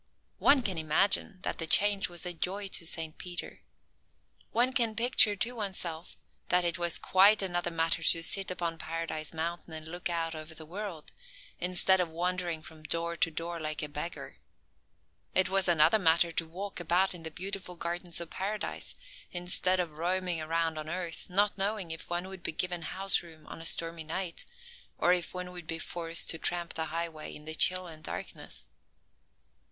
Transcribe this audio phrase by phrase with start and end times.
[0.39, 3.57] One can imagine that the change was a joy to Saint Peter!
[4.49, 6.17] One can picture to oneself
[6.49, 10.55] that it was quite another matter to sit upon Paradise Mountain and look out over
[10.55, 11.11] the world,
[11.59, 14.37] instead of wandering from door to door, like a beggar.
[15.35, 18.95] It was another matter to walk about in the beautiful gardens of Paradise,
[19.31, 23.45] instead of roaming around on earth, not knowing if one would be given house room
[23.45, 24.45] on a stormy night,
[24.97, 28.65] or if one would be forced to tramp the highway in the chill and darkness.